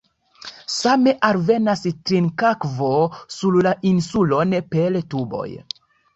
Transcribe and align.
Same 0.75 1.11
alvenas 1.27 1.83
trinkakvo 1.97 2.91
sur 3.37 3.59
la 3.69 3.75
insulon 3.93 4.59
per 4.75 5.01
tuboj. 5.15 5.47